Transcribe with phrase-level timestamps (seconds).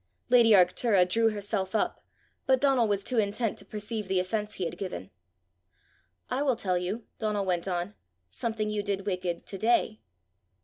[0.31, 2.01] Lady Arctura drew herself up;
[2.47, 5.11] but Donal was too intent to perceive the offence he had given.
[6.27, 7.93] "I will tell you," Donal went on,
[8.27, 10.01] "something you did wicked to day."